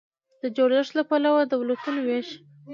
د 0.41 0.43
جوړښت 0.55 0.91
له 0.97 1.03
پلوه 1.09 1.41
د 1.47 1.51
دولتونو 1.53 1.99
وېش 2.07 2.27